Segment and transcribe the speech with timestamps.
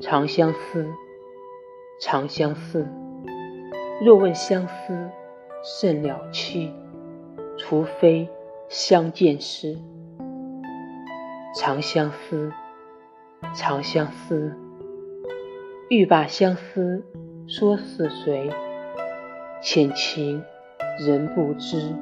[0.00, 0.86] 长相思，
[2.00, 2.86] 长相思。
[4.02, 5.10] 若问相思，
[5.62, 6.72] 甚了期？
[7.58, 8.28] 除非
[8.68, 9.76] 相见时。
[11.54, 12.52] 长相思，
[13.54, 14.56] 长相思。
[15.90, 17.04] 欲把相思
[17.46, 18.48] 说似谁？
[19.60, 20.42] 浅情
[21.06, 21.94] 人不知。